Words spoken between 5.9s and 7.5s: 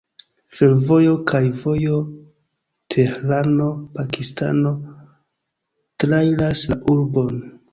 trairas la urbon.